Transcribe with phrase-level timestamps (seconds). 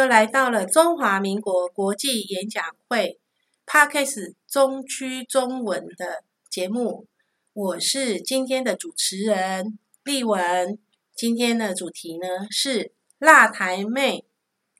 [0.00, 3.20] 又来到了中华民国国际演讲会
[3.66, 7.06] Parkes 中区中文的节目，
[7.52, 10.78] 我是今天的主持人丽文。
[11.14, 14.24] 今天的主题呢是辣台妹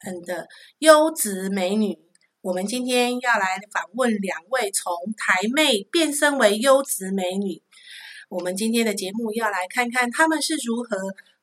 [0.06, 1.98] 嗯的优质美女。
[2.40, 7.62] 我们今天要来访问两位从台妹变身为优质美女。
[8.30, 10.96] 我们今天的节目要来看看他们是如何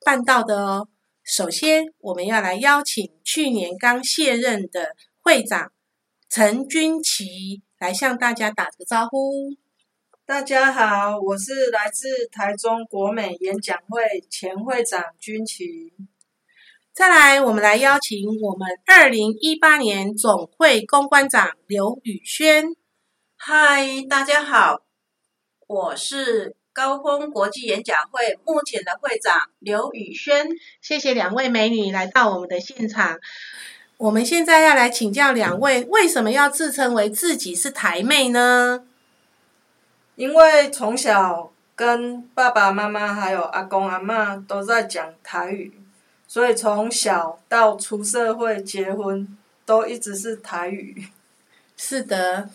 [0.04, 0.90] 办到的哦。
[1.28, 5.74] 首先，我们要来邀请去年刚卸任的会长
[6.30, 9.50] 陈君琪来向大家打个招呼。
[10.26, 15.92] 大家好，我是来自台中国美演讲会前会长君琪。
[16.94, 22.74] 再来，我们来邀请我们二零一八年总会公关长刘宇轩。
[23.36, 24.86] 嗨，大家好，
[25.68, 26.57] 我是。
[26.78, 30.48] 高峰国际演讲会目前的会长刘宇轩，
[30.80, 33.18] 谢谢两位美女来到我们的现场。
[33.98, 38.86] 我们现在要来请教两位，为什么要自称为自己是台妹呢？
[40.18, 45.82] 因为从小跟爸爸妈妈还有阿公阿妈都在讲台语，
[46.28, 49.36] 所以从小到出社会结婚
[49.66, 51.08] 都一直是台语。
[51.76, 52.48] 是的。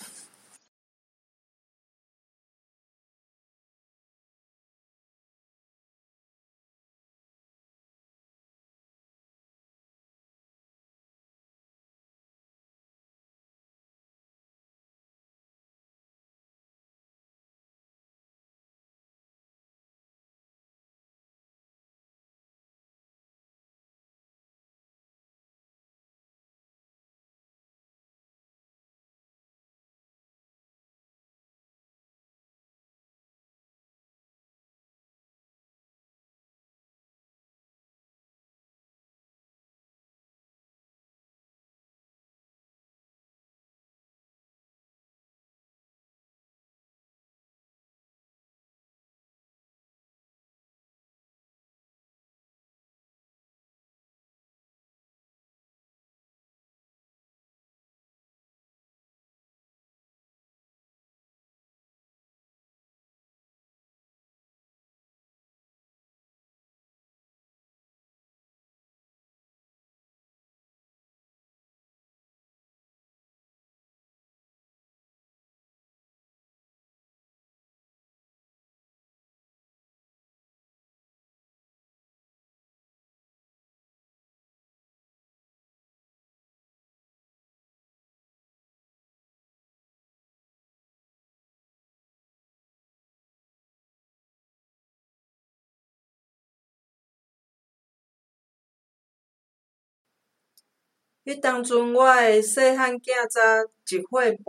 [101.24, 104.44] 迄当阵，我诶细汉囝才一岁半，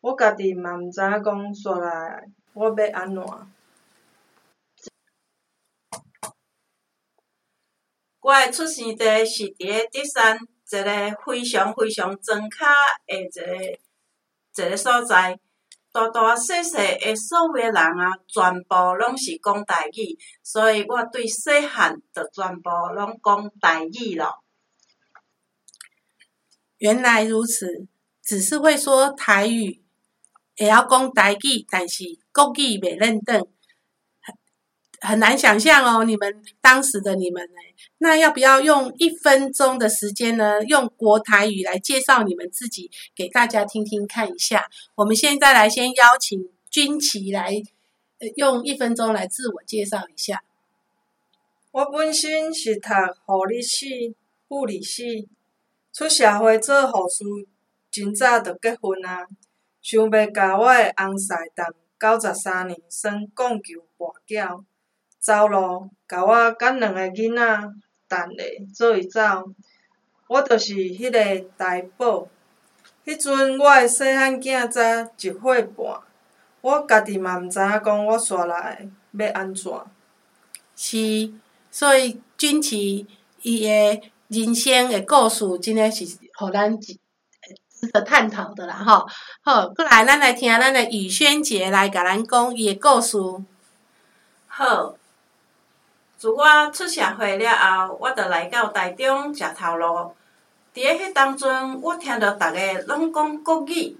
[0.00, 3.20] 我家己嘛毋知影讲出来我要安怎。
[8.20, 12.66] 我诶出生地是伫咧德山一个非常非常庄脚
[13.08, 15.36] 诶一个一个所在，
[15.90, 24.44] 大大细细诶所有诶人啊，全部拢是讲台语，所以我对细汉就全部拢讲台语咯。
[26.78, 27.86] 原来如此，
[28.22, 29.82] 只是会说台语，
[30.56, 33.38] 也要讲台语，但是国语未认得，
[34.20, 34.34] 很
[35.00, 36.04] 很难想象哦。
[36.04, 37.54] 你们当时的你们呢？
[37.98, 40.62] 那要不要用一分钟的时间呢？
[40.66, 44.68] 用国台语来介绍你们自己，给大家听听看一下。
[44.94, 47.60] 我们现在来先邀请军旗来，
[48.36, 50.44] 用一分钟来自我介绍一下。
[51.72, 52.90] 我本身是读
[53.24, 54.14] 护理系、
[54.48, 55.28] 护理系。
[55.98, 57.24] 出社会做护士，
[57.90, 59.26] 真早就结婚啊！
[59.82, 61.66] 想要甲我诶翁婿谈
[61.98, 64.62] 九十三年算讲求跋筊，
[65.18, 67.70] 走路甲我甲两个囡仔
[68.06, 69.20] 等咧做伊走。
[70.28, 72.28] 我就是迄个台宝。
[73.04, 74.80] 迄阵我诶细汉囝早
[75.16, 76.00] 一岁半，
[76.60, 79.72] 我家己嘛毋知影讲我煞来要安怎。
[80.76, 81.32] 是，
[81.72, 83.04] 所以军旗
[83.42, 84.12] 伊诶。
[84.28, 86.04] 人生的故事真的是
[86.36, 86.98] 互咱值
[87.92, 89.06] 得探讨的啦，吼。
[89.42, 93.16] 好，过来，咱来听咱的雨轩姐来甲咱讲伊的故事。
[94.46, 94.94] 好，
[96.18, 97.50] 自我出社会了
[97.88, 99.86] 后，我著来到台中食头路。
[100.74, 103.96] 伫咧迄当阵，我听着逐个拢讲国语，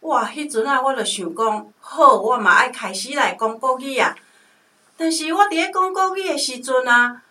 [0.00, 0.24] 哇！
[0.24, 4.16] 迄阵啊，我著想讲，好，我嘛爱开始来讲国语啊。
[4.96, 7.22] 但是我伫咧讲国语的时阵啊，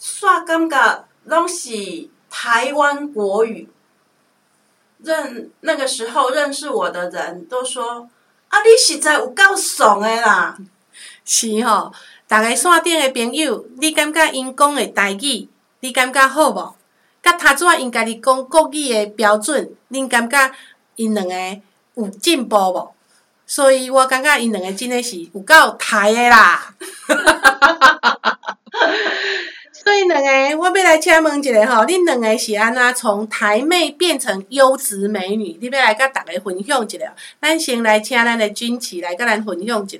[0.00, 1.07] 煞感觉。
[1.28, 3.68] 拢是台湾国语。
[5.00, 8.08] 认那个时候认识我的人都说
[8.50, 10.58] ：“啊，你实在有够爽的啦！”
[11.24, 11.92] 是吼，
[12.28, 15.48] 逐个线顶的朋友，你感觉因讲的台语，
[15.80, 16.74] 你感觉好无？
[17.22, 20.50] 甲头拄仔因家己讲国语的标准，恁感觉
[20.96, 21.60] 因两个
[21.94, 22.92] 有进步无？
[23.46, 26.74] 所以我感觉因两个真的是有够台的啦！
[29.80, 35.56] 所以两个，我要来请问一下吼，恁两个是安怎从台妹变成优质美女？
[35.60, 37.14] 你要来甲大家分享一下。
[37.40, 39.98] 咱先来请咱的君琪来甲咱分享一下。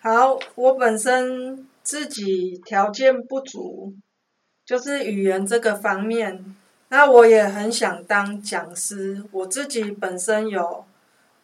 [0.00, 3.92] 好，我本身自己条件不足，
[4.64, 6.54] 就是语言这个方面，
[6.90, 9.24] 那我也很想当讲师。
[9.32, 10.84] 我自己本身有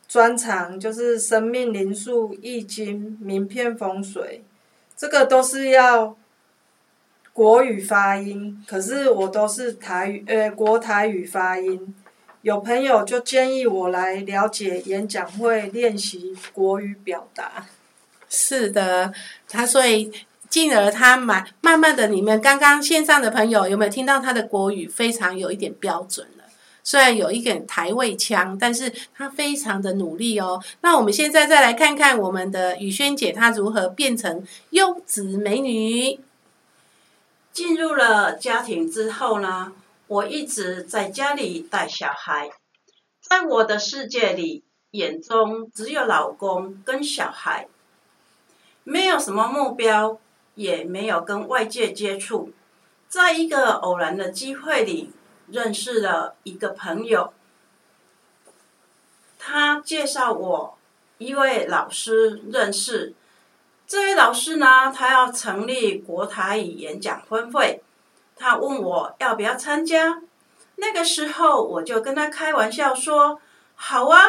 [0.06, 4.44] 专长，就是生命灵数、易经、名片风水，
[4.96, 6.16] 这个都是要。
[7.34, 11.92] 国语发音，可是我都是台语，呃，国台语发音。
[12.42, 17.66] 有朋友就建议我来了解演讲会，练习国语表达。
[18.28, 19.12] 是的，
[19.48, 20.12] 他所以
[20.48, 26.44] 进而他慢慢慢的，你们刚刚线上的朋友有没有听到他的国语非常有一点标准了？
[26.84, 30.62] 虽然有一点台味腔，但是他非常的努力哦。
[30.82, 36.20] 那我们现在再来看看我们的雨萱姐，她如何变成优质美女。
[37.54, 39.72] 进入了家庭之后呢，
[40.08, 42.50] 我一直在家里带小孩，
[43.20, 47.68] 在我的世界里，眼中只有老公跟小孩，
[48.82, 50.18] 没有什么目标，
[50.56, 52.50] 也没有跟外界接触。
[53.08, 55.12] 在一个偶然的机会里，
[55.46, 57.32] 认识了一个朋友，
[59.38, 60.76] 他介绍我
[61.18, 63.14] 一位老师认识。
[63.94, 67.80] 这位老师呢，他要成立国台语演讲分会，
[68.34, 70.20] 他问我要不要参加。
[70.74, 73.40] 那个时候，我就跟他开玩笑说
[73.76, 74.24] ：“好啊！”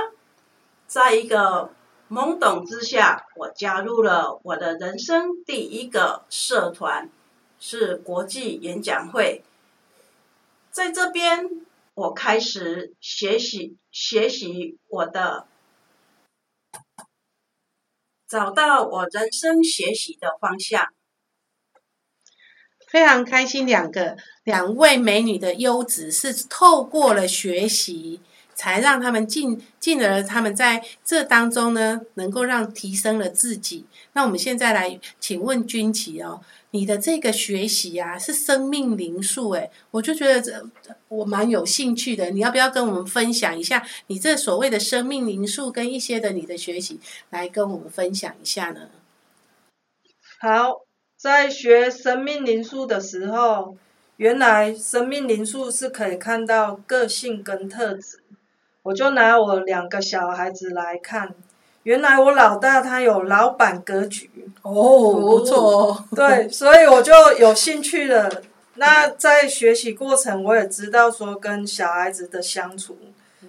[0.85, 1.71] 在一个
[2.11, 7.09] 懵懂之下，我加入了我的人生第一个社团，
[7.59, 9.43] 是国际演讲会。
[10.69, 11.49] 在这边，
[11.95, 15.47] 我开始学习学习我的。
[18.27, 20.87] 找到我人生学习的方向，
[22.87, 23.67] 非常开心。
[23.67, 28.21] 两个两位美女的优质是透过了学习，
[28.53, 33.85] 才让他们进进而他们在这当中呢，能够让提升了自己。
[34.13, 36.41] 那我们现在来请问君琪哦。
[36.75, 40.51] 你的这个学习啊，是生命灵数诶，我就觉得这
[41.07, 42.31] 我蛮有兴趣的。
[42.31, 48.89] 你要不要跟我们分享一下你这所谓的生命灵数跟一些的你的学习，来跟我们分享一下呢？
[50.41, 50.81] 好，
[51.15, 53.77] 在学生命灵数的时候，
[54.17, 58.19] 原来生命灵数是可以看到个性跟特质，
[58.83, 61.33] 我就拿我两个小孩子来看。
[61.85, 64.27] 原来我老大他有老板格局
[64.63, 68.41] 哦，不错，对，所以我就有兴趣了。
[68.73, 72.97] 那在学习过程，我也知道说跟小孩子的相处，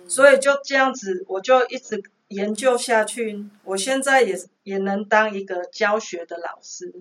[0.07, 3.47] 所以就这样子，我就一直研究下去。
[3.65, 6.93] 我现在也也能当一个教学的老师。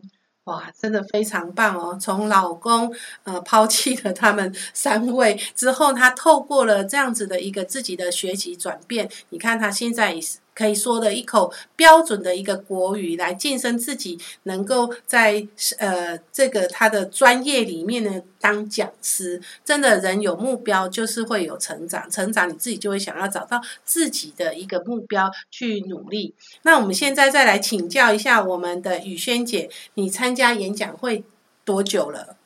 [0.46, 1.98] 哇，真的非常棒哦！
[2.00, 15.46] 从老公呃抛弃了他们三位之后，他透过了这样子的一个自己的学习转变，你看他现在也是可以说的一口标准的一个国语，来晋升自己，能够在
[15.78, 19.42] 呃这个他的专业里面呢当讲师。
[19.64, 26.34] 真的人有目标就是会有成长，成长你自己就会想要找到自己的一个目标去努力。
[26.64, 31.24] 那我们现在再来请教一下我们的雨萱姐，你参加演讲会
[31.66, 32.38] 多久了？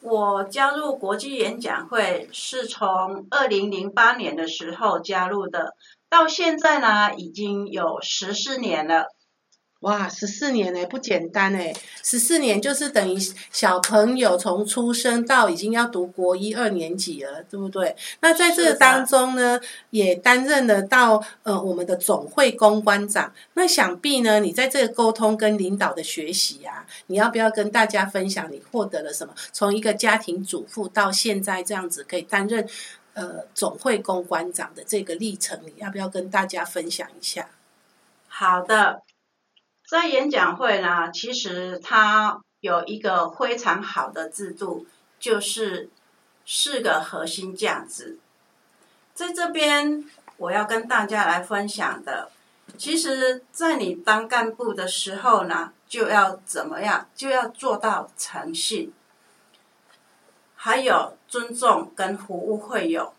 [0.00, 5.74] 我加入国际演讲会是从二零零八年的时候加入的，
[6.14, 9.06] 到现在呢已经有十四年了。
[9.80, 11.74] 哇，十四年呢，不简单哎！
[12.02, 13.18] 十四年就是等于
[13.50, 17.94] 小朋友从出生到已经要读国一二年级了，对不对？
[18.20, 23.30] 那在这个当中呢，也担任了到呃我们的总会公关长。
[23.54, 29.34] 那想必呢，你在这个沟通跟领导的学习啊，你要不要跟大家分享你获得了什么？
[29.52, 32.66] 从一个家庭主妇到现在这样子可以担任
[33.14, 37.48] 呃总会公关长的这个历程，你要不要跟大家分享一下？
[38.28, 39.02] 好的。
[39.86, 44.86] 在演讲会呢，其实它有一个非常好的制度，
[45.18, 45.90] 就是
[46.46, 48.18] 四个核心价值。
[49.12, 50.02] 在这边，
[50.38, 52.30] 我要跟大家来分享的，
[52.78, 58.90] 其实，在你当干部的时候呢，就要怎么样，就要做到诚信。
[60.64, 63.12] 还有尊重跟服务会有。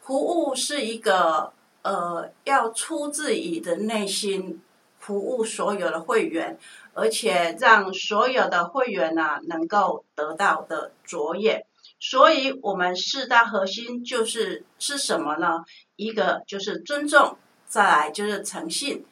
[0.00, 4.62] 服务是一个呃，要出自于的内心
[5.00, 6.56] 服务所有的会员，
[6.92, 11.66] 而且让所有的会员呢能够得到的卓越。
[11.98, 15.64] 所以，我们四大核心就是是什么呢？
[15.96, 17.36] 一个就是尊重，
[17.66, 19.04] 再来就是诚信，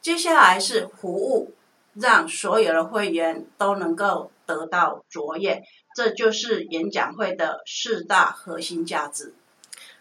[0.00, 1.52] 接下来是服务，
[1.94, 5.62] 让所有的会员都能够得到卓越。
[5.94, 9.34] 这就是演讲会的四大核心价值。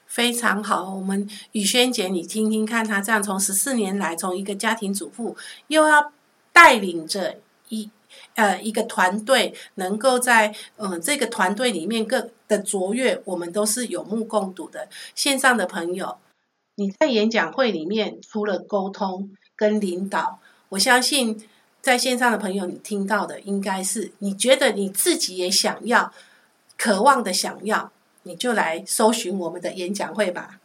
[0.05, 5.35] 非常好，我们雨萱姐，你听听看，她这样从十四年来，从一个家庭主妇，
[5.67, 6.13] 又要
[6.53, 7.37] 带领着
[7.69, 7.89] 一
[8.35, 14.87] 呃一个团队，能够在嗯这个团队里面各的卓越，我们都是有目共睹的。
[15.15, 16.17] 线上的朋友，
[16.75, 21.45] 你在演讲会里面除了沟通跟领导，我相信
[21.85, 26.11] 在线上的朋友，你听到的应该是你觉得你自己也想要、
[26.79, 27.91] 渴望的想要。
[28.23, 30.59] 你就来搜寻我们的演讲会吧。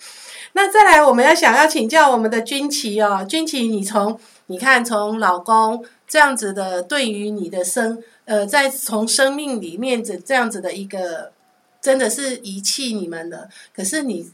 [0.55, 11.33] 那再来，我们要想要请教我们的军旗哦，军旗，你从你看从老公这样子的对于你的生呃，在从生命里面的这样子的一个，
[11.83, 14.33] 真的是遗弃你们的，可是你。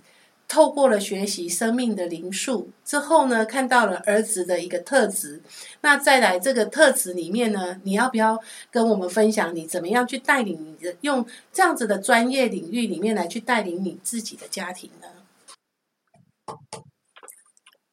[0.49, 5.43] 透过了学习生命的灵数之后呢，看到了儿子的一个特质。
[5.81, 8.39] 那再来这个特质里面呢，你要不要
[8.71, 15.09] 跟我们分享你怎么样去带领你的用这样子的专业领域里面来去带领你自己的家庭呢？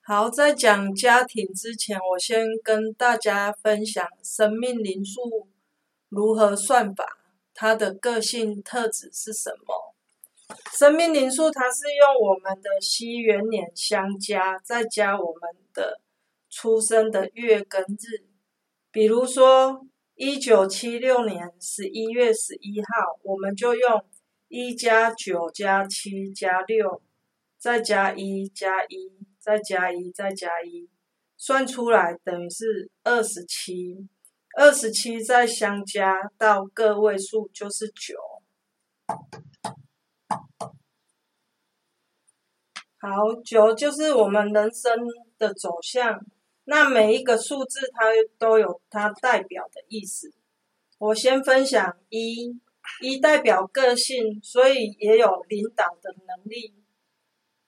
[0.06, 5.48] 好，在讲家庭之前，我先跟大家分享生命灵数
[6.10, 7.18] 如何算法，
[7.54, 9.93] 它的个性特质是什么。
[10.75, 16.01] 生命灵数，它是用我们的西元年相加，再加我们的
[16.50, 18.25] 出生的月跟日。
[18.92, 24.03] 比如说，一九七六年十一月十一号，我们就用
[24.48, 27.03] 一加九加七加六，
[27.60, 30.89] 再加一加一，再加一再加一，
[31.38, 34.08] 算出来等于是二十七。
[34.58, 38.15] 二十七再相加到个位数就是九。
[43.04, 43.10] 好，
[43.44, 44.98] 九就是我们人生
[45.38, 46.26] 的走向。
[46.64, 48.06] 那每一个数字它
[48.40, 50.32] 都有它代表的意思。
[51.00, 52.58] 我先分享一，
[53.02, 56.82] 一代表个性，所以也有领导的能力。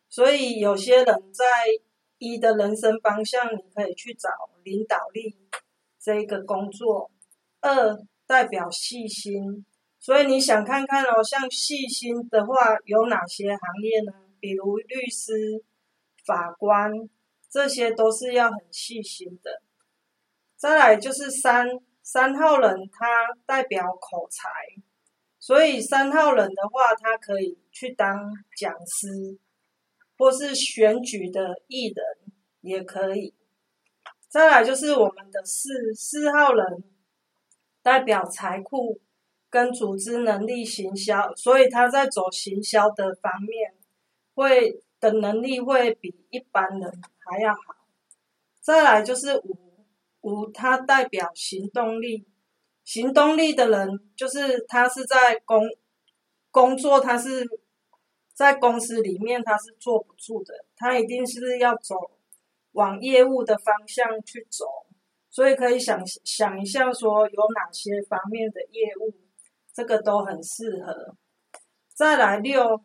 [0.07, 1.43] 所以有些人在
[2.17, 4.29] 一的人生方向，你可以去找
[4.63, 5.35] 领导力
[6.01, 7.11] 这个工作。
[7.59, 7.93] 二
[8.25, 9.65] 代表细心，
[9.99, 14.24] 所以你想看看哦，像细心的话，有哪些行业呢？
[14.45, 15.63] 比如律师、
[16.23, 16.91] 法官，
[17.49, 19.63] 这些都是要很细心的。
[20.55, 21.67] 再来就是三
[22.03, 23.07] 三号人，他
[23.47, 24.47] 代表口才，
[25.39, 29.39] 所以三号人的话，他可以去当讲师，
[30.15, 32.05] 或是选举的艺人
[32.61, 33.33] 也可以。
[34.29, 36.83] 再来就是我们的四四号人，
[37.81, 39.01] 代表财库
[39.49, 43.73] 跟组织能力、行销，所以他在走行销的方面。
[44.35, 47.59] 会的能力会比一般人还要好。
[48.61, 49.57] 再来就是五
[50.21, 52.27] 五，它代表行动力。
[52.83, 55.63] 行动力的人就是他是在工
[56.51, 57.43] 工作，他是
[58.33, 61.95] 在公司里面他是坐不住的，他一定是要走
[62.73, 64.65] 往业务的方向去走。
[65.31, 69.13] 所以可以想想一下，说有哪些方面的业务，
[69.73, 71.15] 这个都很适合。
[71.93, 72.83] 再来六。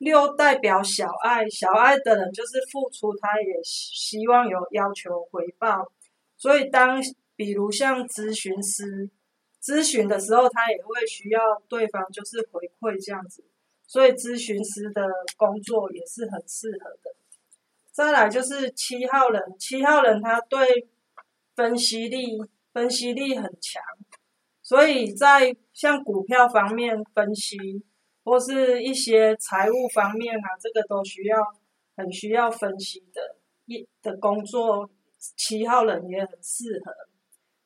[0.00, 5.92] 六代表小爱，小爱的人就是付出，他也希望有要求回报，
[6.38, 6.98] 所以当
[7.36, 9.10] 比如像咨询师
[9.62, 11.38] 咨询的时候，他也会需要
[11.68, 13.44] 对方就是回馈这样子，
[13.86, 17.14] 所以咨询师的工作也是很适合的。
[17.92, 20.88] 再来就是七号人，七号人他对
[21.54, 22.38] 分析力
[22.72, 23.82] 分析力很强，
[24.62, 27.84] 所以在像股票方面分析。
[28.30, 31.44] 或是一些财务方面啊，这个都需要
[31.96, 33.34] 很需要分析的
[33.66, 36.94] 一的工作，七号人也很适合。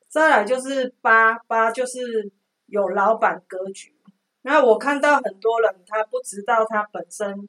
[0.09, 2.33] 再来就是八八，就是
[2.65, 3.95] 有老板格局。
[4.41, 7.47] 那我看到很多人他不知道他本身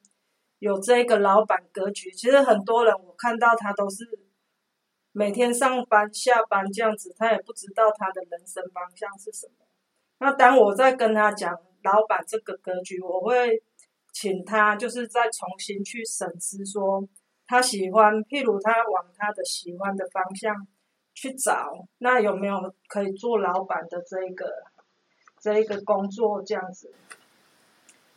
[0.58, 4.04] 有这个老板格局，其实很多人我看到他都是
[5.12, 9.64] 每天上班下班这样子，他也不知道他的人生方向是什么。
[10.18, 11.58] 那当我在跟他讲。
[11.86, 13.62] 老板这个格局，我会
[14.12, 17.06] 请他就是再重新去审视，说
[17.46, 20.66] 他喜欢，譬如他往他的喜欢的方向
[21.14, 24.44] 去找，那有没有可以做老板的这个
[25.40, 26.92] 这一个工作这样子？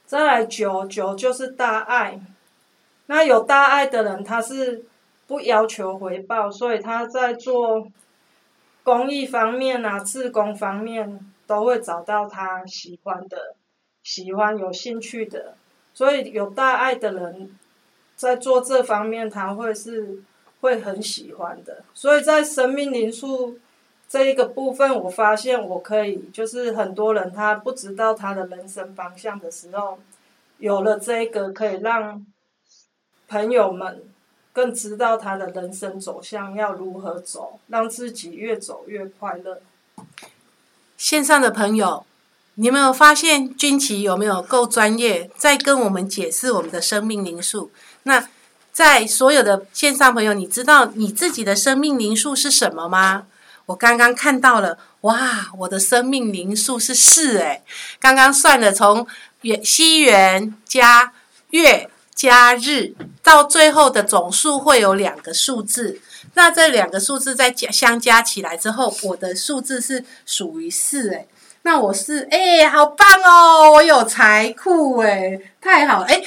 [0.06, 2.20] 再来九九就是大爱。
[3.06, 4.86] 那有大爱的人，他是
[5.28, 7.88] 不要求回报，所以他在做
[8.84, 13.56] 公益方面啊、自工方面都会找到他喜欢的、
[14.04, 15.56] 喜欢有兴趣的。
[15.94, 17.58] 所以有大爱的人
[18.16, 20.22] 在做这方面，他会是
[20.62, 21.84] 会很喜欢的。
[21.94, 23.60] 所以在生命灵数
[24.08, 30.00] 这一个部分，我发现我可以，就是很多人他不知道他的人生方向的时候，
[30.58, 32.26] 有了这个可以让
[33.28, 34.04] 朋友们
[34.54, 39.62] 更知道他的人生走向要如何走，让自己越走越快乐。
[40.98, 42.06] 线上的朋友，
[42.60, 47.72] 你有没有发现军旗有没有够专业，在跟我们解释我们的生命灵数？
[48.04, 48.28] 那
[48.74, 53.28] 在所有的线上朋友，你知道你自己的生命灵数是什么吗？
[53.68, 57.64] 我刚刚看到了，哇，我的生命灵数是四诶，
[57.98, 59.08] 刚刚算了，从
[59.44, 61.14] 元西元加
[61.52, 66.02] 月加日，到最后的总数会有两个数字。
[66.34, 71.30] 那这两个数字再加相加起来之后，我的数字是属于四诶。
[71.64, 73.74] 那我是哎，好棒哦！
[73.74, 76.22] 我有财库哎，太好哎。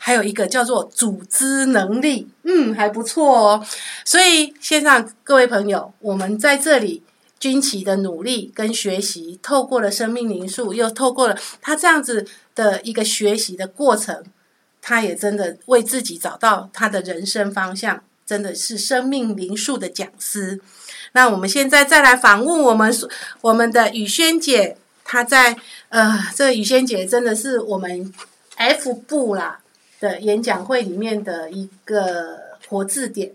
[0.00, 3.66] 还有一个叫做组织能力，嗯，还不错哦。
[4.04, 7.02] 所以线上各位朋友，我们在这里
[7.40, 12.24] 军旗的努力跟学习，透过了生命灵数，又透过了他这样子
[12.54, 14.24] 的一个学习的过程，
[14.80, 20.60] 他也真的为自己找到他的人生方向，真的是生命灵数的讲师。
[21.12, 22.94] 那我们现在再来访问我们
[23.40, 25.56] 我们的雨轩姐，她在
[25.88, 28.12] 呃，这雨轩姐真的是我们
[28.56, 29.60] F 部啦。
[30.00, 32.38] 的演讲会里面的一个
[32.68, 33.32] 活字典，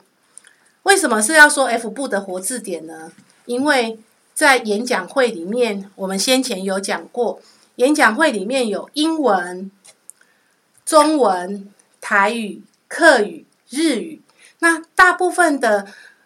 [0.84, 3.12] 为什么是要说 F 部的活字典呢？
[3.46, 4.00] 因为
[4.34, 7.42] 在演讲会里面，我们先前有讲过，
[7.76, 9.70] 演讲会里面有英文、
[10.86, 14.22] 中文、台语、客语、日语，
[14.64, 15.86] 那大部分的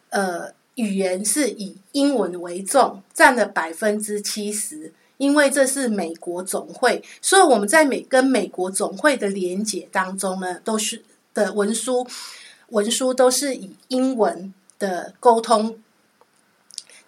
[0.10, 4.94] 呃语言是以英文为重，占了百分之七十。
[5.18, 12.06] 因为这是美国总会，所以我们在美跟美国总会的连结当中呢，都是的文书
[12.70, 15.82] 文书都是以英文的沟通。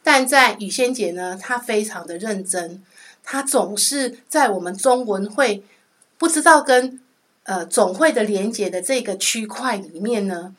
[0.01, 2.83] 但在雨仙姐呢，她非常的认真，
[3.23, 5.61] 她总是在我们中文会
[6.17, 6.99] 不知道跟
[7.43, 10.55] 呃总会的连结的这个区块里面呢，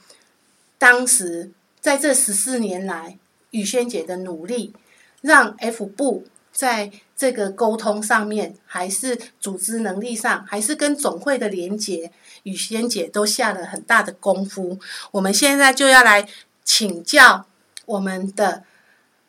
[0.80, 3.18] 当时在这十四年来，
[3.50, 4.72] 雨仙姐的努力
[5.20, 6.24] 让 F 部。
[6.52, 12.10] 在这个沟通上面，还是组织能力上，还是跟总会的连接，
[12.42, 14.76] 雨仙姐都下了很大的功夫。
[15.12, 16.28] 我们现在就要来
[16.64, 17.46] 请教
[17.86, 18.64] 我们的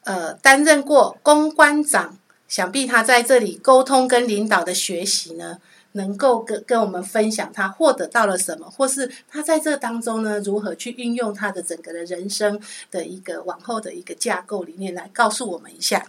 [0.04, 5.60] 呃担任过公关长，想必他在这里沟通跟领导的学习呢，
[5.94, 16.08] 能够跟跟我们分享他获得到了什么，或是他在这当中呢，如何去运用他的整个的人生的一个往后的一个架构里面来告诉我们一下。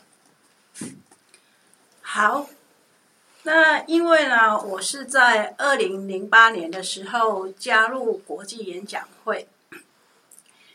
[2.00, 2.48] 好，
[3.44, 9.48] 那因为呢，我是在二零零八年的时候加入国际演讲会。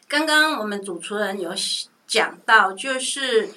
[0.08, 1.54] 刚刚我们主持人有
[2.08, 3.50] 讲到，就是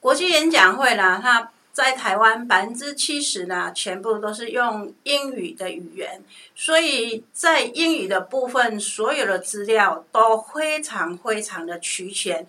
[0.00, 6.22] 国际演讲会呢，它在台湾百分之七十呢，全部都是用英语的语言，
[6.54, 12.46] 所以在英语的部分，所有的资料都非常非常的齐全，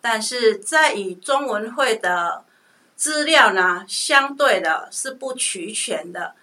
[0.00, 2.42] 但是在与中文会的。
[2.94, 6.36] 资料呢，相对的是不齐全的。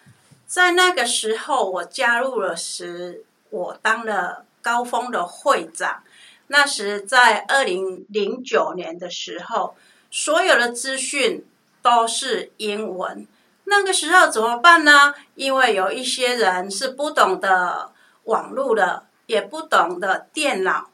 [0.46, 6.04] 在那个时候，我加入了时，我当了高峰的会长。
[6.48, 9.78] 那时在二零零九年的时候，
[10.12, 11.46] 所有的资讯
[11.82, 13.28] 都是英文。
[13.66, 15.14] 那个时候怎么办呢？
[15.36, 17.92] 因为有一些人是不懂得
[18.24, 20.90] 网络的，也不懂得电脑。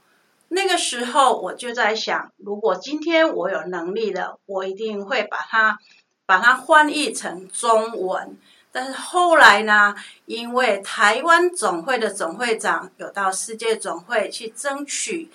[0.49, 5.79] 那个时候我就在想，如果今天我有能力了，我一定会把它
[6.25, 8.37] 把它翻译成中文。
[8.71, 9.95] 但是后来呢，
[10.25, 15.31] 因为台湾总会的总会长有到世界总会去争取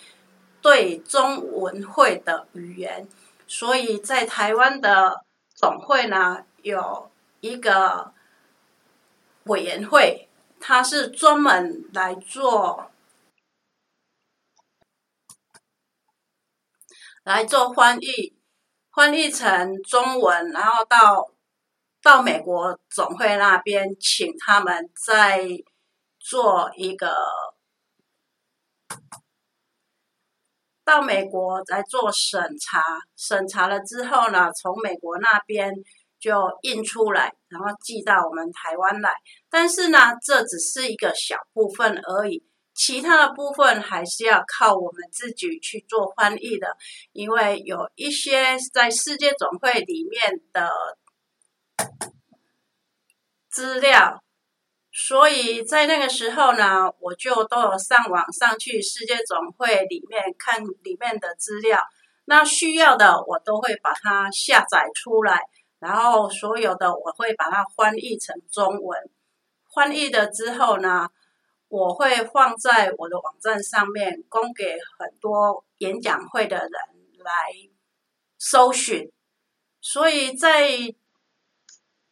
[0.61, 3.09] 对中文会的语言，
[3.47, 5.25] 所以在台湾的
[5.61, 8.15] 总会呢有一个
[9.45, 10.27] 委员会，
[10.59, 12.91] 它是专门来做。
[17.23, 18.35] 来做翻译，
[18.91, 21.31] 翻译成中文，然后到
[22.01, 25.47] 到美国总会那边，请他们再
[26.19, 27.15] 做一个
[30.91, 32.83] 到美国来做审查，
[33.17, 35.73] 审查了之后呢，从美国那边
[36.19, 39.13] 就印出来，然后寄到我们台湾来。
[39.49, 46.67] 但是呢，这只是一个小部分而已，其他的部分还是要靠我们自己去做翻译的，
[47.13, 50.69] 因为有一些在世界总会里面的
[53.49, 54.25] 资料。
[55.03, 61.81] 所以在那个时候呢，我就都有上网上去世界总会里面看里面的资料。
[62.27, 65.41] 那需要的我都会把它下载出来，
[65.79, 69.11] 然后所有的我会把它翻译成中文。
[69.75, 71.09] 翻译了之后呢，
[71.69, 76.71] 我会放在我的网站上面，供给很多演讲会的人
[77.25, 77.33] 来
[78.39, 79.11] 搜寻。
[79.81, 80.69] 所以在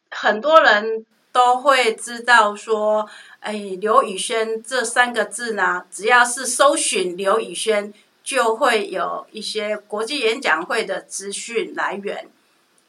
[0.09, 1.05] 很多人。
[1.31, 3.07] 都会知道说，
[3.39, 12.27] 哎，刘宇轩这三个字呢，只要是搜寻刘宇轩，就会有一些国际演讲会的资讯来源。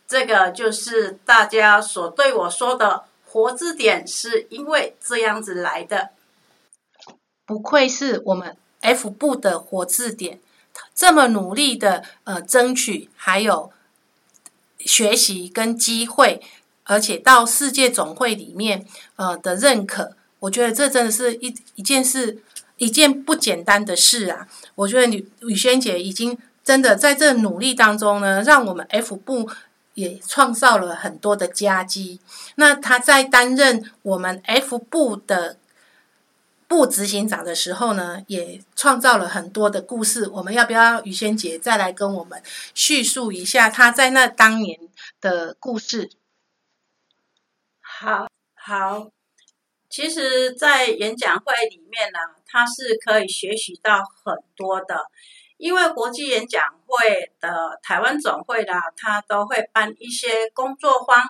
[0.06, 6.10] 这个就是大家所对我说的“活字典”，是因为这样子来的。
[7.46, 10.40] 不愧是我们 F 部的活字典，
[10.94, 13.70] 这么努力的呃争取，还有
[14.78, 16.42] 学习跟机会。
[16.90, 22.42] 而且到世界总会里面，呃的认可，我觉得这真的是一一件事，
[22.78, 24.48] 一件不简单的事啊！
[24.74, 29.48] 我觉得吕吕萱姐已经真的在这努力当中呢，让我们 F 部
[29.94, 32.18] 也创造了很多的佳绩。
[32.56, 35.58] 那她在担任我们 F 部的
[36.66, 40.28] 部执行长的时候呢，也创造了很多的故事。
[40.28, 42.42] 我们要不要雨萱姐再来跟我们
[42.74, 44.76] 叙述一下她在那当年
[45.20, 46.10] 的故事？
[48.02, 49.10] 好好，
[49.90, 55.04] 其实，在演讲会里面呢，它是可以学习到很多的。
[55.58, 61.22] 因为国际演讲会的台湾总会呢，它都会办一些工作坊，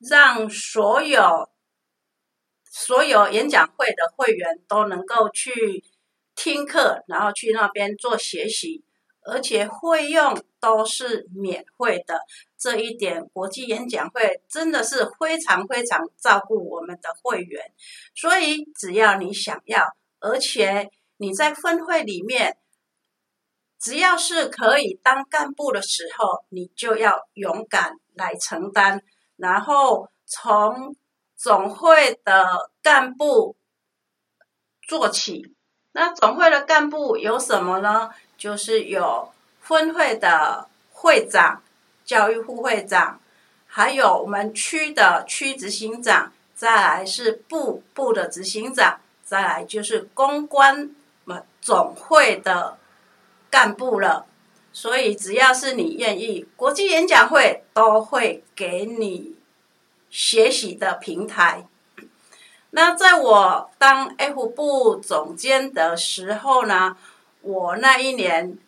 [0.00, 1.48] 让所有
[2.68, 5.84] 所有演讲会的会员都能够去
[6.34, 8.82] 听课，然后去那边做学习。
[9.22, 12.20] 而且费用都是免费的，
[12.58, 17.72] 这一点国际演讲会真的是非常非常照顾我们的会员。
[18.14, 19.84] 所以只要你想要，
[20.20, 22.56] 而且你在分会里面，
[23.78, 29.02] 只要是可以当干部的时候，你就要勇敢来承担，
[29.36, 30.94] 然后从
[31.36, 33.56] 总会的干部
[34.86, 35.54] 做起。
[35.92, 38.10] 那总会的干部有什么呢？
[38.40, 41.60] 就是有分会的会长、
[42.06, 43.20] 教育副会长，
[43.66, 50.90] 还有我们区的区执行长，再来是部部的执行长，再来就是公关
[51.60, 52.78] 总会的
[53.50, 54.24] 干部了。
[54.72, 59.36] 所以只要是你愿意，国际演讲会都会给你
[60.08, 61.66] 学习的平台。
[62.70, 66.96] 那在我当 F 部总监的时候呢？
[67.42, 68.58] 我那一年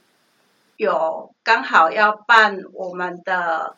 [0.76, 3.76] 有刚好要办我们的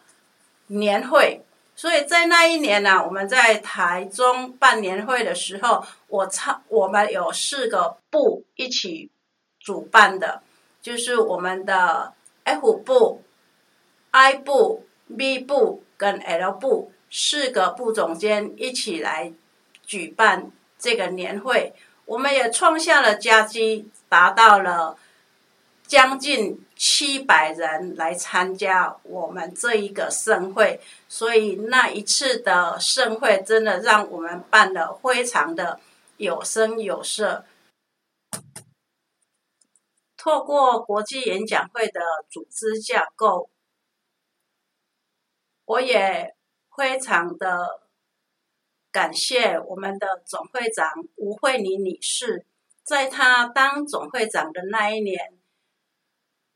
[0.69, 1.43] 年会，
[1.75, 9.11] 所以在那一年呢，我们在台中办年会的时候，我参我们有四个部一起
[9.59, 10.43] 主办的，
[10.81, 13.23] 就是我们的 F 部、
[14.13, 19.33] I 部、B 部跟 L 部四个部总监一起来
[19.85, 21.75] 举办这个年会。
[22.07, 24.97] 我们也创下了佳绩，达到了
[25.89, 35.81] 将近七百人来参加我们这一个盛会，所以那一次的盛会真的让我们办的非常的
[36.19, 37.45] 有声有色。
[40.17, 42.01] 透过国际演讲会的
[42.31, 43.51] 组织架构，
[45.65, 46.37] 我也
[46.77, 47.81] 非常的。
[48.95, 52.47] 感谢我们的总会长吴慧妮女士，
[52.85, 55.33] 在他当总会长的那一年，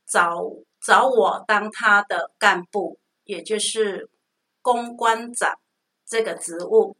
[0.07, 4.09] 找找我当他的干部，也就是
[4.61, 5.57] 公关长
[6.05, 6.95] 这个职务。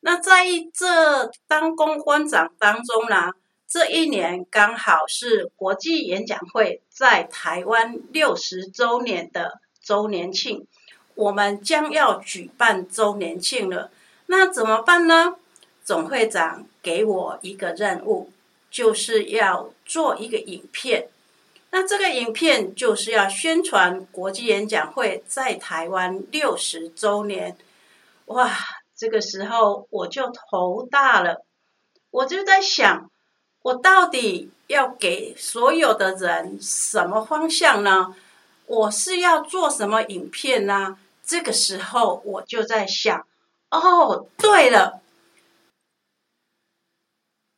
[0.00, 3.32] 那在这当公关长当中呢，
[3.66, 10.66] 这一年刚好是国际演讲会在台湾六十周年的周年庆，
[11.14, 13.90] 我们将要举办周年庆了。
[14.26, 15.36] 那怎么办呢？
[15.82, 18.30] 总会长给我一个任务，
[18.70, 21.08] 就是要做一个影片。
[21.72, 27.56] 那这个影片就是要宣传国际演讲会在台湾六十周年。
[28.26, 28.56] 哇，
[28.96, 31.44] 这个时候我就头大了，
[32.10, 33.10] 我就在想，
[33.62, 38.14] 我到底要给所有的人什么方向呢？
[38.66, 40.96] 我是要做什么影片呢？
[41.24, 43.26] 这个时候我就在想，
[43.70, 45.00] 哦，对了，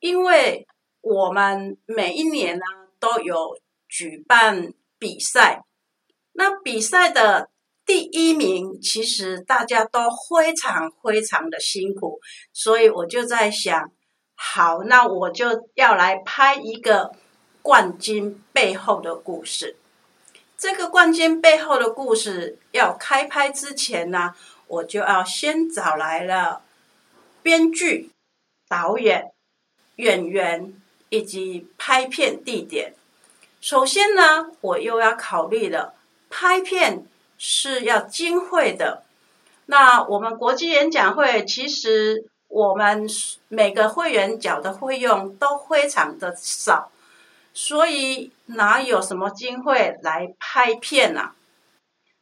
[0.01, 0.67] 因为
[1.03, 2.65] 我们每一年呢
[2.99, 5.63] 都有举办比赛，
[6.33, 7.51] 那比赛的
[7.85, 12.21] 第一名其实大家都非常非常的辛苦，
[12.53, 13.93] 所以我就在想，
[14.35, 17.13] 好，那我就要来拍一个
[17.61, 19.77] 冠军背后的故事。
[20.57, 24.33] 这个冠军背后的故事要开拍之前呢，
[24.69, 26.63] 我就要先找来了
[27.43, 28.13] 编剧、
[28.69, 29.33] 导演。
[29.97, 30.82] 演员
[31.13, 32.95] 以及拍片地点。
[33.61, 35.95] 首先呢，我又要考虑了，
[36.31, 39.05] 拍片是要经费的。
[39.67, 43.07] 那我们国际演讲会，其实我们
[43.49, 46.91] 每个会员缴的费用都非常的少，
[47.53, 51.37] 所以哪有什么经费来拍片啊？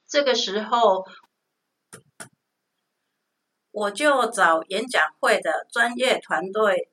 [0.08, 1.06] 这个时候，
[3.70, 6.88] 我就找演讲会的专业团队。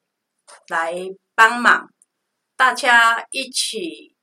[0.70, 0.94] 来
[1.38, 1.94] 帮忙，
[2.56, 4.18] 大家一起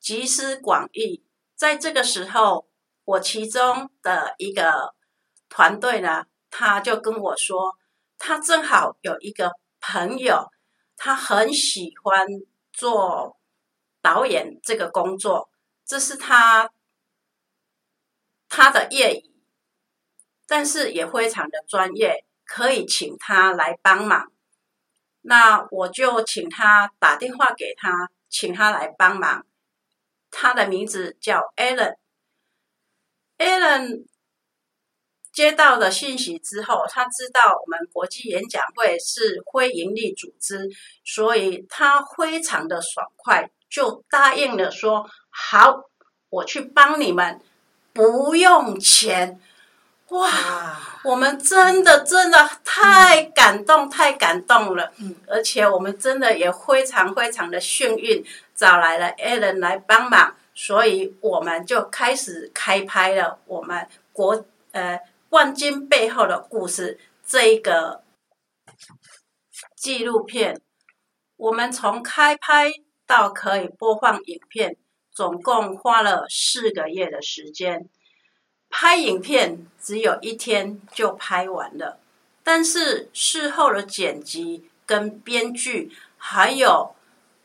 [0.00, 1.22] 集思广益。
[1.54, 2.70] 在这个时候，
[3.04, 4.94] 我其中的一个
[5.50, 7.76] 团队呢，他就跟我说，
[8.16, 10.50] 他正好有一个朋友，
[10.96, 12.26] 他很喜欢
[12.72, 13.38] 做
[14.00, 15.50] 导演这个工作，
[15.84, 16.72] 这是他
[18.48, 19.44] 他的业余，
[20.46, 22.24] 但是也非常的专业。
[22.44, 24.32] 可以请他来帮忙，
[25.22, 29.46] 那我就请他打电话给他，请他来帮忙。
[30.30, 31.96] 他的名字叫 Alan。
[33.38, 34.04] Alan
[35.32, 40.68] 接到的信息之后，他知道我们国际演讲会是非盈利组织，
[41.04, 45.84] 所以他非常的爽快，就答应了说：“好，
[46.28, 47.40] 我去帮你们，
[47.92, 49.40] 不用钱。”
[50.12, 54.92] 哇，我们真的真的太感动，太感动了。
[54.98, 58.22] 嗯，而且我们真的也非常非常的幸运，
[58.54, 68.02] 找来了 Alan 来帮忙，所以我们就开始开拍了我们国呃冠军背后的故事这一个
[69.74, 70.60] 纪录片。
[71.38, 72.70] 我们从开拍
[73.06, 74.76] 到可以播放影片，
[75.10, 77.88] 总共花了四个月的时间。
[78.74, 82.00] 拍影片只有一天就拍完了，
[82.42, 86.94] 但是事后的剪辑、跟编剧还有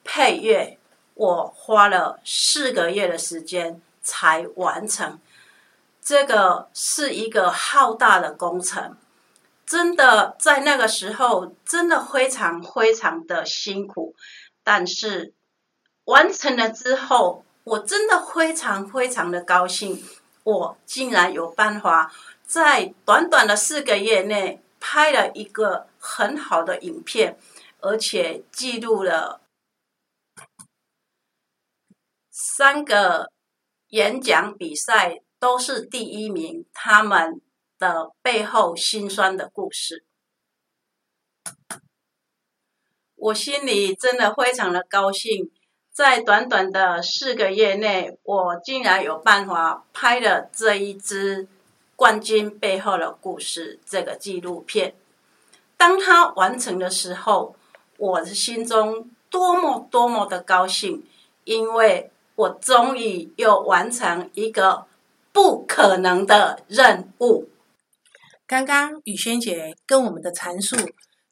[0.05, 0.79] 配乐，
[1.15, 5.19] 我花了四个月的时间才完成。
[6.01, 8.95] 这个是一个浩大的工程，
[9.65, 14.15] 真的在那个时候真的非常非常的辛苦，
[14.63, 15.33] 但是
[16.05, 20.01] 完成了之后，我真的非常非常的高兴。
[20.47, 22.09] 我竟然有办法
[22.41, 27.37] 在短短的四个月内拍了一个很好的影片，
[27.81, 29.41] 而且记录了
[32.31, 33.29] 三个
[33.89, 37.41] 演讲比赛都是第一名，他们
[37.77, 40.05] 的背后辛酸的故事，
[43.15, 45.51] 我心里真的非常的高兴。
[45.97, 51.47] 在短短的四个月内，我竟然有办法拍了这一支
[51.95, 54.93] 冠军背后的故事这个纪录片。
[55.75, 57.55] 当他完成的时候，
[57.97, 61.03] 我的心中多么多么的高兴，
[61.45, 64.85] 因为我终于又完成一个
[65.31, 67.49] 不可能的任务。
[68.45, 70.75] 刚刚雨萱姐跟我们的阐述，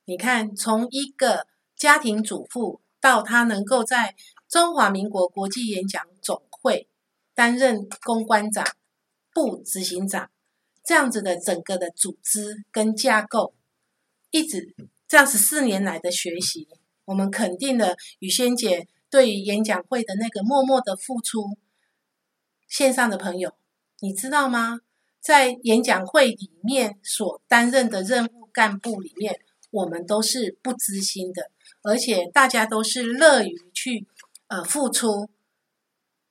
[0.05, 1.45] 你看，从一个
[1.77, 4.15] 家庭主妇到她能够在
[4.47, 6.87] 中华民国国际演讲总会
[7.33, 8.65] 担任公关长、
[9.33, 10.29] 部执行长，
[10.85, 13.53] 这样子的整个的组织跟架构，
[14.31, 14.73] 一直
[15.07, 16.67] 这样十四年来的学习，
[17.05, 21.57] 我们肯定了雨萱姐对于演讲会的那个默默的付出。
[22.67, 23.53] 线上的朋友，
[23.99, 24.79] 你知道吗？
[25.19, 29.39] 在演讲会里面所担任的任务干部里面，
[29.71, 34.07] 我们都是不知心的，而且大家都是乐于去。
[34.47, 35.27] 呃，付出，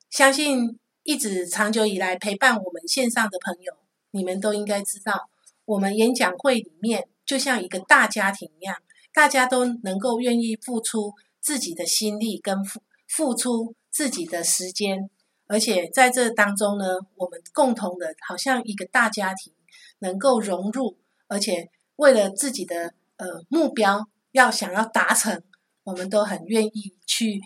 [0.08, 3.76] 相信一直长久以来陪伴我们线上的朋友，
[4.12, 5.28] 你们都应该知道，
[5.64, 8.76] 我们演讲会里面就像一个大家庭一样，
[9.12, 15.10] 大家都能够愿意付出自己的心力跟付付出自己的时间，
[15.48, 16.84] 而且在这当中呢，
[17.16, 19.52] 我们共同的好像一个大家庭，
[19.98, 20.96] 能够融入，
[21.26, 25.42] 而且为了自己的呃目标要想要达成，
[25.82, 27.42] 我们都很愿意去。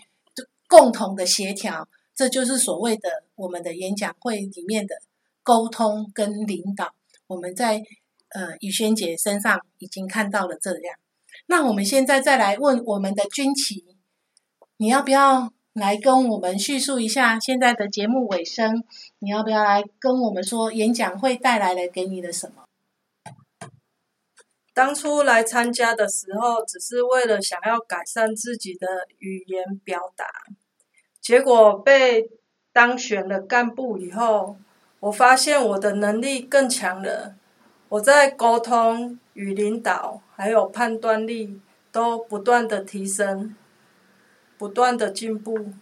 [0.69, 4.95] 共同的协调，这就是所谓的我们的演讲会里面的
[5.41, 6.93] 沟通跟领导。
[7.25, 7.81] 我们在
[8.29, 10.95] 呃雨轩姐身上已经看到了这样。
[11.47, 13.83] 那我们现在再来问我们的军旗，
[14.77, 18.83] 你要不要来跟我们叙述一下现在的节目尾声？
[19.17, 22.68] 你要不要来跟我们说演讲会带来了给你的什么？
[24.79, 28.87] 当初来参加的时候，只是为了想要改善自己的
[29.17, 30.25] 语言表达，
[31.19, 32.29] 结果被
[32.71, 34.55] 当选了干部以后，
[35.01, 37.35] 我发现我的能力更强了。
[37.89, 41.59] 我在沟通、与领导还有判断力
[41.91, 43.53] 都不断的提升，
[44.57, 45.73] 不断的进步。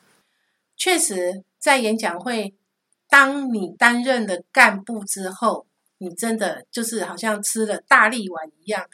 [0.75, 2.55] 确实，在演讲会，
[3.07, 5.67] 当你担任了干部之后，
[5.99, 8.87] 你真的就是好像吃了大力丸一样。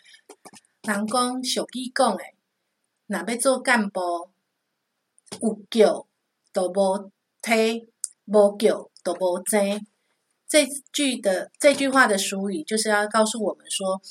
[0.83, 2.35] 人讲俗语讲诶，
[3.07, 3.99] 若要做干部，
[5.41, 6.07] 有叫
[6.51, 7.11] 都无
[7.41, 7.89] 体，
[8.25, 9.85] 无叫都无争。
[10.47, 14.01] 这句的这句话的俗语，就是要告诉我们说，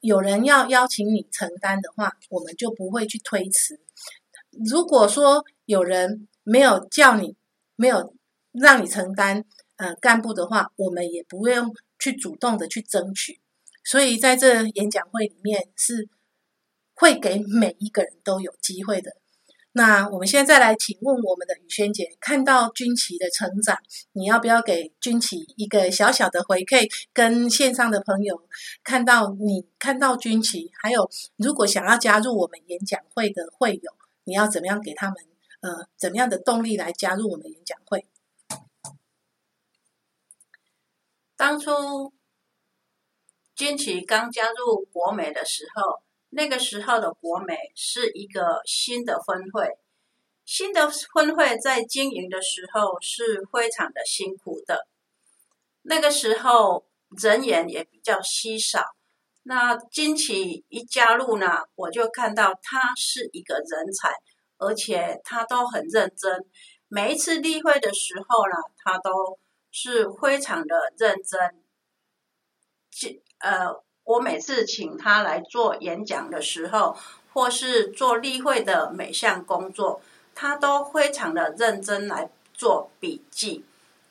[0.00, 3.80] 有人要邀请你承担的话，我们就不会去推辞。
[4.50, 7.36] 如果说有人没有叫你，
[7.76, 8.14] 没有
[8.50, 9.44] 让你承担
[9.76, 13.40] 呃干部的话，我们也不用去主动的去争取。
[13.84, 16.08] 所以在这演讲会里面，是
[16.94, 19.12] 会给每一个人都有机会的。
[19.74, 23.78] 那我们现在再来请问我们的雨萱姐，看到军旗的成长，
[24.14, 26.90] 你要不要给军旗一个小小的回馈？
[27.12, 28.42] 跟线上的朋友
[28.82, 33.92] 看到你看到军旗，还有如果想要加入我们演讲会的会友，
[34.24, 35.16] 你要怎么样给他们
[35.60, 38.04] 呃怎么样的动力来加入我们演讲会？
[41.42, 42.12] 当初
[43.56, 46.00] 军旗刚加入国美的时候。
[46.34, 49.68] 那个时候的国美是一个新的分会，
[50.44, 54.86] 新的分会在经营的时候是非常的辛苦的。
[55.82, 56.86] 那个时候
[57.20, 58.84] 人员也比较稀少。
[59.42, 64.14] 那金奇一加入呢，我就看到他是一个人才，
[64.58, 66.46] 而且他都很认真。
[66.86, 69.38] 每一次例会的时候呢，他都
[69.72, 71.54] 是非常的认真。
[73.40, 73.82] 呃。
[74.04, 76.96] 我每次请他来做演讲的时候，
[77.32, 80.02] 或是做例会的每项工作，
[80.34, 83.64] 他都非常的认真来做笔记。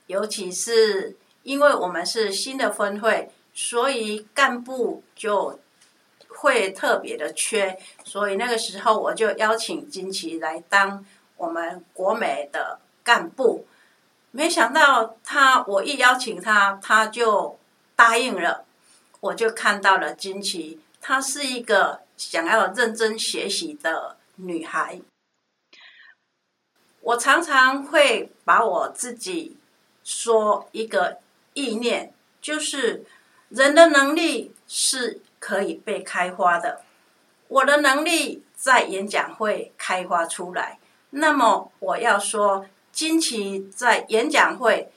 [0.07, 5.59] 尤其是因为我们是新的分会，所以干部就
[6.29, 13.65] 会特别的缺，所以那个时候我就邀请金奇来当我们国美的干部。
[14.31, 17.59] 没想到他，我一邀请他，他就
[17.95, 18.65] 答应了。
[19.19, 24.99] 我就看到了金奇，她是一个想要认真学习的女孩。
[27.01, 29.57] 我常常会把我自己
[30.03, 31.19] 说一个
[31.53, 33.05] 意念，就是
[33.49, 36.81] 人的能力是可以被开发的。
[37.47, 40.79] 我的能力在演讲会开发出来，
[41.11, 44.91] 那么我要说，金奇在演讲会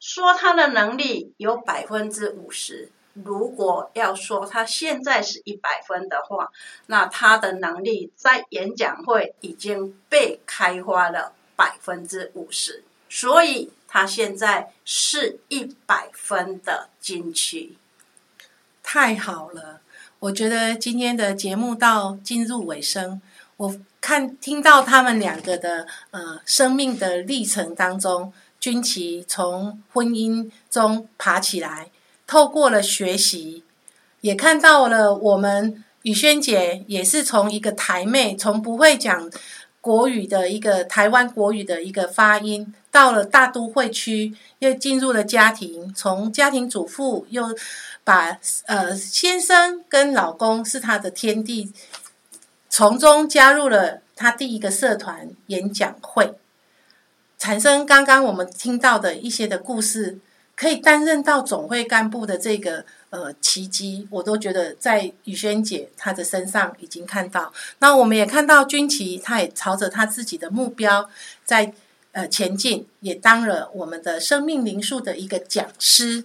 [0.00, 2.90] 说他的能力有百分之五十。
[3.24, 6.52] 如果要说他现在是一百分的话，
[6.86, 17.76] 那他的能力在演讲会已经被开发了百分之五十，所以他现在是一百分的金曲。
[18.84, 19.80] 太好了，
[20.20, 23.20] 我觉得今天的节目到进入尾声，
[23.58, 31.90] 我看听到他们两个的呃生命的历程当中，军旗从婚姻中爬起来。
[32.24, 33.64] 透过了学习，
[34.20, 39.30] 也看到了我们雨萱姐也是从一个台妹，从不会讲
[39.80, 47.56] 国语的一个台湾国语的一个发音，到了大都会区，又进入了家庭，从家庭主妇又
[48.04, 51.72] 把呃先生跟老公是她的天地，
[52.78, 56.38] 从中加入了他第一个社团演讲会，
[57.36, 60.20] 产生刚刚我们听到的一些的故事。
[60.54, 67.52] 可以担任到总会干部的这个呃奇迹，我都觉得在雨萱姐她的身上已经看到。
[67.80, 71.10] 那我们也看到军旗，他也朝着他自己的目标
[71.44, 71.72] 在
[72.12, 76.24] 呃前进，也当了我们的生命灵数的一个讲师。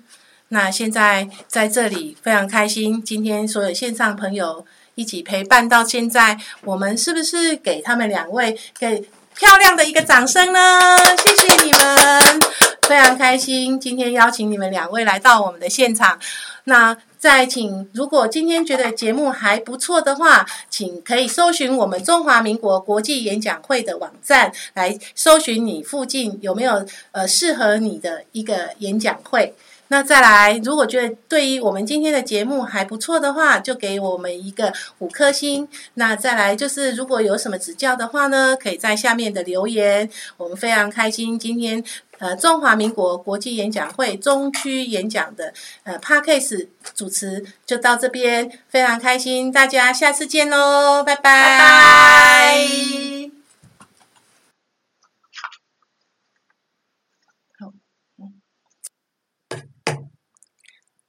[0.49, 4.63] 那现在在这里非常开心，今天所有线上朋友
[4.95, 9.03] 一起陪伴到现在，我们是不是给他们两位给？
[9.35, 12.39] 漂亮的一个掌声呢，谢谢你们，
[12.83, 13.79] 非常开心。
[13.79, 16.19] 今天邀请你们两位来到我们的现场，
[16.65, 29.55] 那再请，如果今天觉得节目还不错的话，请可以搜寻我们中华民国国际演讲会的网站，来搜寻你附近有没有呃适合你的一个演讲会。
[29.93, 35.67] 那再来，如果觉得对于我们今天的节目还不错的话，就给我们一个五颗星。
[35.93, 40.09] 那再来就是，如果有什么指教的话呢，可以在下面的留言。
[40.37, 41.83] 我们非常开心，今天
[42.17, 52.63] 呃中华民国国际演讲会中区演讲的呃 p a r k a s 主持就到这边，非常开心，大家下次见喽，拜拜。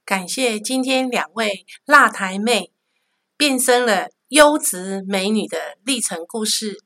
[0.05, 2.71] 感谢今天两位辣台妹
[3.35, 6.84] 变身了优质美女的历程故事。